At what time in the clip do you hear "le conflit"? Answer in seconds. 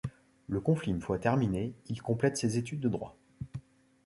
0.47-0.89